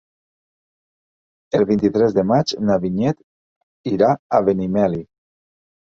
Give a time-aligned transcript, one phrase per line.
[1.59, 3.23] El vint-i-tres de maig na Vinyet
[3.97, 5.09] irà a Benimeli.